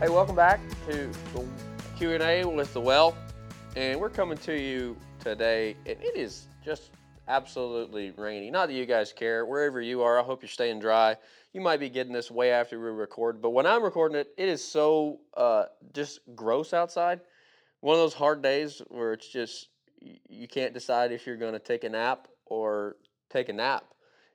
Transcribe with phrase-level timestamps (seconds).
[0.00, 1.44] Hey, welcome back to the
[1.96, 3.16] Q&A with the Well.
[3.74, 6.92] And we're coming to you today, and it is just
[7.26, 8.48] absolutely rainy.
[8.48, 9.44] Not that you guys care.
[9.44, 11.16] Wherever you are, I hope you're staying dry.
[11.52, 14.48] You might be getting this way after we record, but when I'm recording it, it
[14.48, 17.20] is so uh, just gross outside.
[17.80, 19.66] One of those hard days where it's just
[20.00, 22.94] you can't decide if you're going to take a nap or
[23.30, 23.82] take a nap,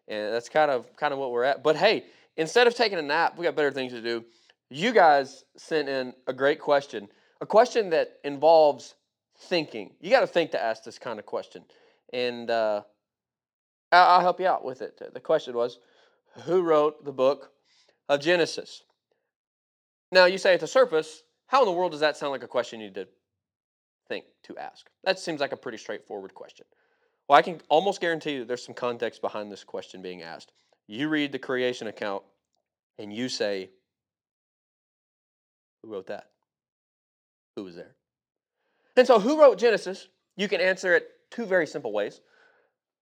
[0.10, 1.64] and that's kind of kind of what we're at.
[1.64, 2.04] But hey,
[2.36, 4.26] instead of taking a nap, we got better things to do.
[4.74, 7.08] You guys sent in a great question,
[7.40, 8.96] a question that involves
[9.38, 9.92] thinking.
[10.02, 11.64] You got to think to ask this kind of question,
[12.12, 12.82] and uh,
[13.92, 15.00] I'll help you out with it.
[15.14, 15.78] The question was,
[16.46, 17.52] who wrote the book
[18.10, 18.82] of Genesis?
[20.12, 22.48] Now you say at the surface, how in the world does that sound like a
[22.48, 23.08] question you need to
[24.08, 24.90] think to ask?
[25.04, 26.66] That seems like a pretty straightforward question.
[27.30, 30.52] Well, I can almost guarantee you there's some context behind this question being asked.
[30.88, 32.24] You read the creation account
[32.98, 33.70] and you say,
[35.84, 36.30] Who wrote that?
[37.56, 37.96] Who was there?
[38.96, 40.08] And so, who wrote Genesis?
[40.36, 42.22] You can answer it two very simple ways.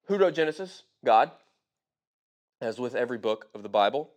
[0.08, 0.84] Who wrote Genesis?
[1.06, 1.32] God,
[2.60, 4.12] as with every book of the Bible.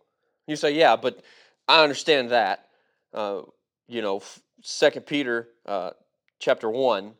[0.47, 1.21] You say, Yeah, but
[1.67, 2.67] I understand that.
[3.13, 3.41] Uh,
[3.87, 4.21] you know,
[4.61, 5.91] Second Peter uh,
[6.39, 7.13] chapter 1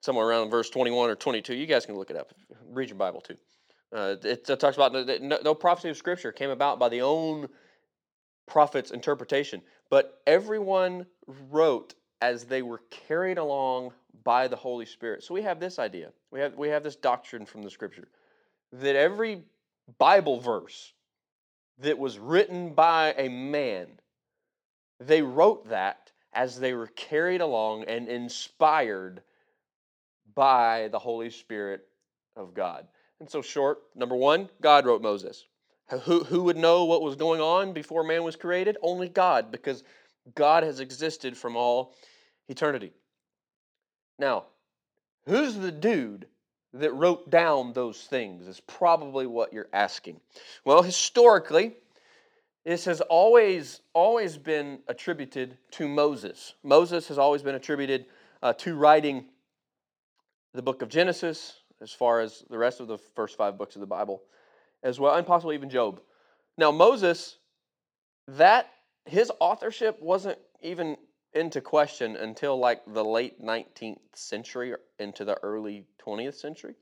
[0.00, 1.54] somewhere around verse 21 or 22.
[1.54, 2.32] You guys can look it up.
[2.70, 3.36] Read your Bible too.
[3.94, 7.48] Uh, it, it, talks about no, no prophecy of Scripture came about by the own
[8.46, 11.06] prophet's interpretation, but everyone
[11.50, 13.92] wrote as they were carried along
[14.24, 15.22] by the Holy Spirit.
[15.22, 16.12] So we have this idea.
[16.30, 18.08] We have we have this doctrine from the Scripture
[18.72, 19.42] that every
[19.98, 20.92] Bible verse
[21.78, 23.86] that was written by a man,
[24.98, 29.22] they wrote that as they were carried along and inspired
[30.34, 31.86] by the Holy Spirit
[32.36, 32.86] of God.
[33.20, 35.46] And so, short, number one, God wrote Moses.
[35.88, 38.76] Who, who would know what was going on before man was created?
[38.82, 39.84] Only God, because
[40.34, 41.94] God has existed from all
[42.48, 42.92] eternity.
[44.18, 44.46] Now,
[45.26, 46.26] who's the dude
[46.72, 48.48] that wrote down those things?
[48.48, 50.20] Is probably what you're asking.
[50.64, 51.76] Well, historically,
[52.64, 56.54] this has always always been attributed to Moses.
[56.64, 58.06] Moses has always been attributed
[58.42, 59.26] uh, to writing
[60.52, 63.80] the book of Genesis, as far as the rest of the first five books of
[63.80, 64.22] the Bible,
[64.86, 66.00] as well, and possibly even Job.
[66.56, 67.36] Now, Moses,
[68.28, 68.70] that
[69.04, 70.96] his authorship wasn't even
[71.32, 76.74] into question until like the late 19th century into the early 20th century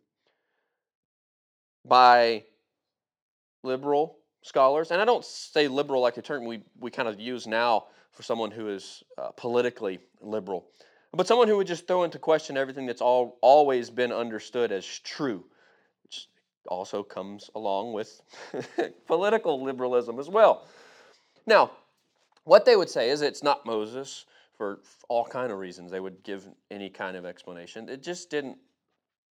[1.84, 2.44] by
[3.62, 4.90] liberal scholars.
[4.90, 8.22] And I don't say liberal like the term we, we kind of use now for
[8.22, 10.66] someone who is uh, politically liberal
[11.16, 14.86] but someone who would just throw into question everything that's all, always been understood as
[14.86, 15.44] true,
[16.68, 18.20] also comes along with
[19.06, 20.66] political liberalism as well.
[21.46, 21.72] Now,
[22.44, 24.26] what they would say is it's not Moses
[24.56, 25.90] for all kind of reasons.
[25.90, 27.88] They would give any kind of explanation.
[27.88, 28.58] It just didn't.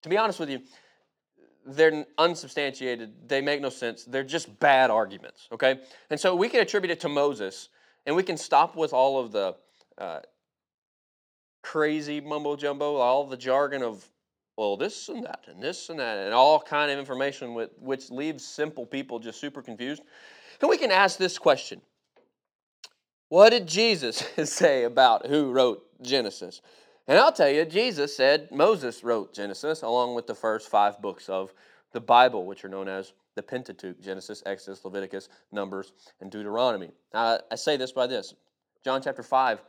[0.04, 0.62] To be honest with you,
[1.66, 3.30] they're unsubstantiated.
[3.30, 4.04] They make no sense.
[4.04, 5.48] They're just bad arguments.
[5.52, 5.80] Okay,
[6.10, 7.70] and so we can attribute it to Moses,
[8.06, 9.56] and we can stop with all of the
[9.98, 10.20] uh,
[11.62, 14.08] crazy mumbo jumbo, all the jargon of
[14.58, 18.09] well this and that and this and that and all kind of information with, which
[18.09, 20.03] leaves simple people just super confused.
[20.62, 21.81] And we can ask this question.
[23.30, 26.62] What did Jesus say about who wrote Genesis?
[27.08, 31.28] And I'll tell you, Jesus said Moses wrote Genesis along with the first five books
[31.28, 31.53] of
[31.91, 35.91] the Bible, which are known as the Pentateuch Genesis, Exodus, Leviticus, Numbers,
[36.22, 36.91] and Deuteronomy.
[37.14, 38.35] Now, I say this by this
[38.84, 39.64] John chapter 5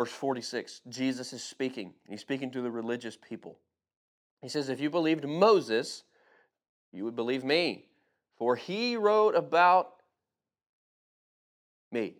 [0.00, 1.92] Verse 46, Jesus is speaking.
[2.08, 3.58] He's speaking to the religious people.
[4.42, 6.04] He says, If you believed Moses,
[6.92, 7.86] you would believe me,
[8.36, 9.94] for he wrote about
[11.92, 12.16] me.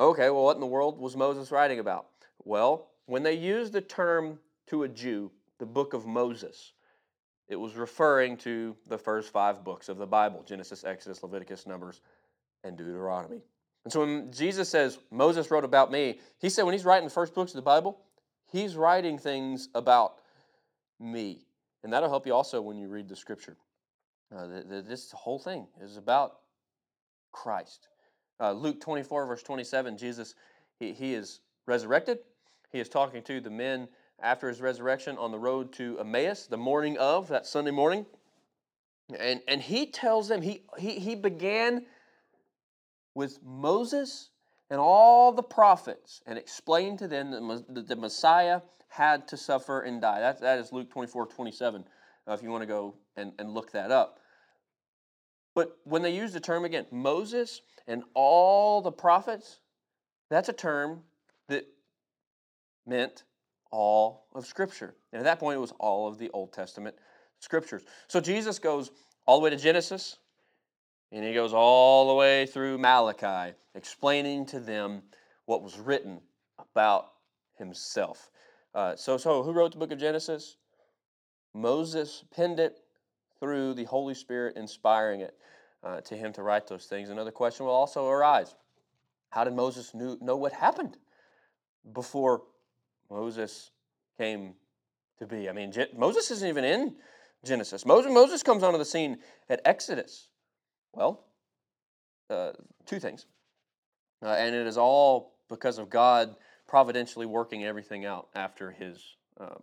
[0.00, 2.06] Okay, well, what in the world was Moses writing about?
[2.44, 4.38] Well, when they used the term
[4.68, 6.72] to a Jew, the book of Moses,
[7.48, 12.00] it was referring to the first five books of the Bible Genesis, Exodus, Leviticus, Numbers,
[12.62, 13.40] and Deuteronomy.
[13.84, 17.14] And so when Jesus says, Moses wrote about me, he said when he's writing the
[17.14, 17.98] first books of the Bible,
[18.52, 20.16] he's writing things about
[21.00, 21.46] me.
[21.82, 23.56] And that'll help you also when you read the scripture.
[24.34, 26.38] Uh, the, the, this whole thing is about
[27.32, 27.88] Christ.
[28.40, 30.34] Uh, Luke 24, verse 27, Jesus,
[30.78, 32.18] he, he is resurrected.
[32.70, 33.88] He is talking to the men
[34.20, 38.04] after his resurrection on the road to Emmaus, the morning of that Sunday morning.
[39.18, 41.86] And, and he tells them, he, he, he began
[43.14, 44.30] with Moses
[44.70, 50.00] and all the prophets and explained to them that the Messiah had to suffer and
[50.00, 50.20] die.
[50.20, 51.84] That, that is Luke 24 27,
[52.26, 54.20] uh, if you want to go and, and look that up.
[55.54, 59.60] But when they use the term again, Moses and all the prophets,
[60.30, 61.02] That's a term
[61.48, 61.66] that
[62.86, 63.24] meant
[63.70, 64.94] all of Scripture.
[65.12, 66.96] And at that point, it was all of the Old Testament
[67.40, 67.82] Scriptures.
[68.08, 68.90] So Jesus goes
[69.26, 70.18] all the way to Genesis,
[71.12, 75.02] and he goes all the way through Malachi, explaining to them
[75.46, 76.20] what was written
[76.58, 77.12] about
[77.56, 78.30] himself.
[78.74, 80.56] Uh, so, so who wrote the book of Genesis?
[81.54, 82.78] Moses penned it
[83.40, 85.34] through the Holy Spirit inspiring it
[85.82, 87.10] uh, to him to write those things.
[87.10, 88.54] Another question will also arise
[89.30, 90.96] How did Moses knew, know what happened
[91.92, 92.42] before
[93.10, 93.70] Moses
[94.18, 94.54] came
[95.18, 95.48] to be?
[95.48, 96.96] I mean, Je- Moses isn't even in
[97.44, 97.86] Genesis.
[97.86, 99.18] Moses, Moses comes onto the scene
[99.48, 100.28] at Exodus.
[100.92, 101.24] Well,
[102.28, 102.52] uh,
[102.86, 103.26] two things.
[104.22, 106.34] Uh, and it is all because of God
[106.68, 109.56] providentially working everything out after his uh,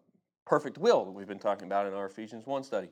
[0.46, 2.90] perfect will that we've been talking about in our Ephesians 1 study.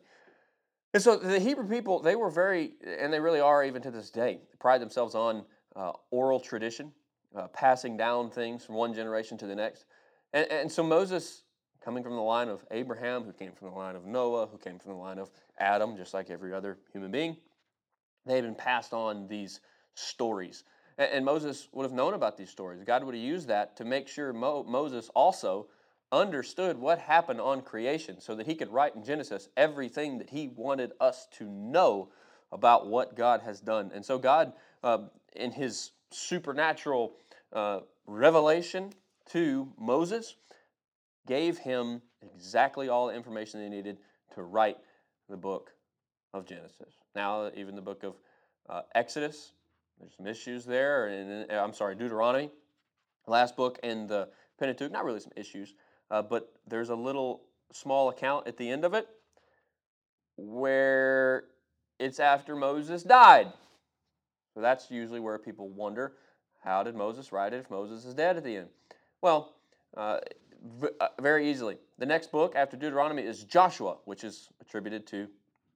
[0.93, 4.11] And so the Hebrew people, they were very, and they really are even to this
[4.11, 5.43] day, pride themselves on
[5.75, 6.91] uh, oral tradition,
[7.35, 9.85] uh, passing down things from one generation to the next.
[10.33, 11.41] And, and so Moses,
[11.83, 14.77] coming from the line of Abraham, who came from the line of Noah, who came
[14.77, 17.35] from the line of Adam, just like every other human being,
[18.27, 19.59] they had been passed on these
[19.95, 20.63] stories.
[20.97, 22.83] And, Moses would have known about these stories.
[22.83, 25.67] God would have used that to make sure Mo, Moses also
[26.11, 30.49] understood what happened on creation so that he could write in Genesis everything that he
[30.49, 32.09] wanted us to know
[32.51, 33.91] about what God has done.
[33.93, 34.53] And so, God,
[34.83, 34.99] uh,
[35.35, 37.13] in his supernatural
[37.51, 38.93] uh, revelation
[39.31, 40.35] to Moses,
[41.27, 42.01] gave him
[42.35, 43.97] exactly all the information he needed
[44.35, 44.77] to write
[45.29, 45.71] the book
[46.33, 46.93] of Genesis.
[47.15, 48.15] Now, even the book of
[48.69, 49.53] uh, Exodus,
[49.99, 51.07] there's some issues there.
[51.07, 52.51] And I'm sorry, Deuteronomy,
[53.27, 54.29] last book in the
[54.59, 55.73] Pentateuch, not really some issues,
[56.11, 59.07] uh, but there's a little small account at the end of it
[60.37, 61.45] where
[61.99, 63.51] it's after Moses died.
[64.53, 66.13] So that's usually where people wonder
[66.63, 68.69] how did Moses write it if Moses is dead at the end?
[69.21, 69.55] Well,
[69.97, 70.19] uh,
[70.79, 71.77] v- uh, very easily.
[71.97, 75.27] The next book after Deuteronomy is Joshua, which is attributed to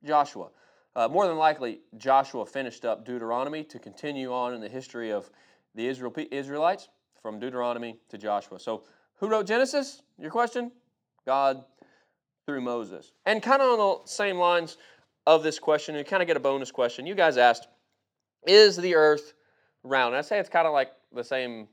[0.04, 0.50] Joshua.
[0.98, 5.30] Uh, more than likely, Joshua finished up Deuteronomy to continue on in the history of
[5.76, 6.90] the Israel, Israelites
[7.22, 8.60] from Deuteronomy to Joshua.
[8.60, 8.84] So,
[9.18, 10.02] who wrote Genesis?
[10.18, 10.72] Your question?
[11.24, 11.64] God
[12.48, 13.12] through Moses.
[13.28, 14.78] And kind of on the same lines
[15.28, 17.06] of this question, you kind of get a bonus question.
[17.06, 17.68] You guys asked,
[18.48, 19.34] Is the earth
[19.84, 20.16] round?
[20.16, 21.68] And I say it's kind of like the same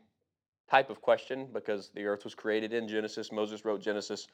[0.71, 3.33] type of question because the earth was created in Genesis.
[3.33, 4.29] Moses wrote Genesis.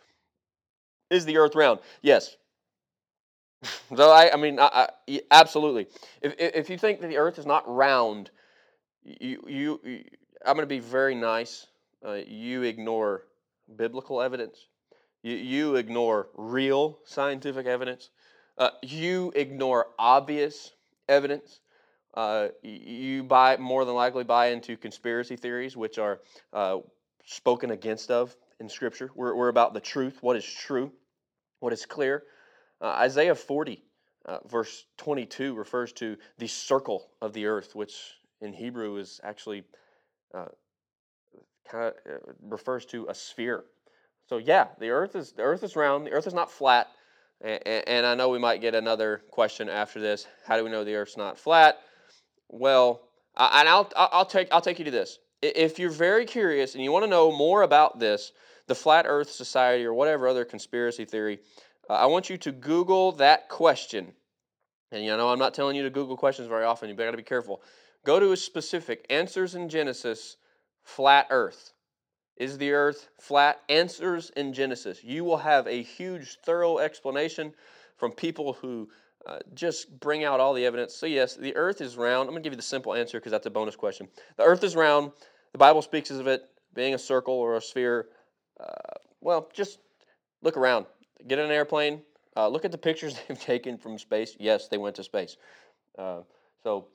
[1.11, 1.79] Is the earth round?
[2.03, 2.37] Yes.
[3.95, 5.87] So I, I mean, I, I, absolutely.
[6.23, 8.31] If, if you think that the earth is not round,
[9.05, 10.05] you, you, you
[10.45, 11.67] I'm going to be very nice.
[12.05, 13.25] Uh, you ignore
[13.77, 14.67] biblical evidence.
[15.23, 18.11] You, you ignore real scientific evidence.
[18.57, 20.73] Uh, you ignore obvious
[21.09, 21.61] evidence.
[22.15, 26.21] Uh, you buy more than likely buy into conspiracy theories, which are
[26.53, 26.79] uh,
[27.25, 29.11] spoken against of in Scripture.
[29.15, 30.91] We're, we're about the truth, what is true,
[31.61, 32.25] what is clear.
[32.81, 33.83] Uh, Isaiah 40,
[34.27, 37.95] uh, verse 22, refers to the circle of the earth, which
[38.41, 39.65] in Hebrew is actually
[40.35, 40.47] uh,
[41.69, 43.65] kind of uh, refers to a sphere.
[44.29, 46.07] So yeah, the earth is the earth is round.
[46.07, 46.89] The earth is not flat.
[47.41, 50.27] And, and I know we might get another question after this.
[50.47, 51.79] How do we know the earth's not flat?
[52.49, 53.03] Well,
[53.37, 55.19] and I'll I'll take I'll take you to this.
[55.43, 58.33] If you're very curious and you want to know more about this,
[58.67, 61.41] the Flat Earth Society or whatever other conspiracy theory,
[61.91, 64.13] uh, I want you to Google that question.
[64.93, 66.89] And you know I'm not telling you to Google questions very often.
[66.89, 67.63] You got to be careful.
[68.07, 70.37] Go to a specific answers in Genesis,
[70.85, 71.73] flat Earth.
[72.37, 73.61] Is the earth flat?
[73.69, 75.03] Answers in Genesis.
[75.05, 77.53] You will have a huge, thorough explanation
[77.99, 78.89] from people who
[79.27, 80.95] uh, just bring out all the evidence.
[80.95, 82.29] So, yes, the earth is round.
[82.29, 84.09] I'm going to give you the simple answer because that's a bonus question.
[84.39, 85.13] The earth is round.
[85.53, 88.07] The Bible speaks of it being a circle or a sphere.
[88.59, 89.79] Uh, well, just
[90.41, 90.87] look around.
[91.27, 92.03] Get in an airplane.
[92.37, 94.37] Uh, look at the pictures they've taken from space.
[94.39, 95.37] Yes, they went to space.
[95.99, 96.21] Uh,
[96.63, 96.87] so,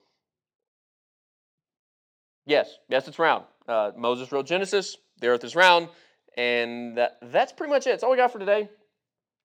[2.45, 3.45] yes, yes, it's round.
[3.67, 4.97] Uh, Moses wrote Genesis.
[5.19, 5.89] The earth is round.
[6.37, 7.91] And that, that's pretty much it.
[7.91, 8.69] That's all we got for today.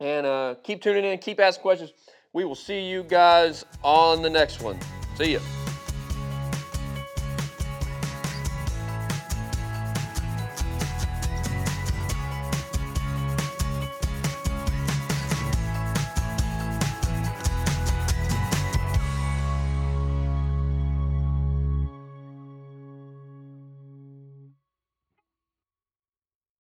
[0.01, 1.19] And uh, keep tuning in.
[1.19, 1.93] Keep asking questions.
[2.33, 4.79] We will see you guys on the next one.
[5.17, 5.41] See ya.